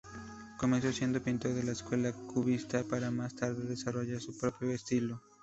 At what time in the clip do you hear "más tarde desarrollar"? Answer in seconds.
3.11-4.19